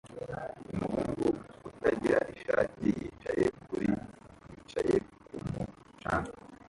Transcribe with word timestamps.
Umuhungu 0.71 1.27
utagira 1.69 2.19
ishati 2.33 2.85
yicaye 2.97 3.45
kuri 3.67 3.89
yicaye 4.51 4.95
kumu 5.23 5.61
canga 6.01 6.33